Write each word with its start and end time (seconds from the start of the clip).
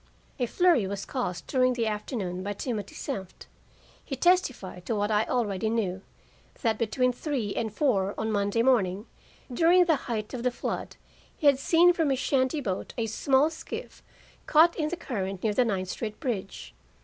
A 0.39 0.47
flurry 0.47 0.87
was 0.87 1.05
caused 1.05 1.45
during 1.45 1.73
the 1.73 1.85
afternoon 1.85 2.41
by 2.41 2.53
Timothy 2.53 2.95
Senft. 2.95 3.45
He 4.03 4.15
testified 4.15 4.83
to 4.87 4.95
what 4.95 5.11
I 5.11 5.25
already 5.25 5.69
knew 5.69 6.01
that 6.63 6.79
between 6.79 7.13
three 7.13 7.53
and 7.53 7.71
four 7.71 8.15
on 8.17 8.31
Monday 8.31 8.63
morning, 8.63 9.05
during 9.53 9.85
the 9.85 9.95
height 10.09 10.33
of 10.33 10.41
the 10.41 10.49
flood, 10.49 10.95
he 11.37 11.45
had 11.45 11.59
seen 11.59 11.93
from 11.93 12.09
his 12.09 12.17
shanty 12.17 12.61
boat 12.61 12.95
a 12.97 13.05
small 13.05 13.51
skiff 13.51 14.01
caught 14.47 14.75
in 14.75 14.89
the 14.89 14.97
current 14.97 15.43
near 15.43 15.53
the 15.53 15.63
Ninth 15.65 15.89
Street 15.89 16.19
bridge. 16.19 16.73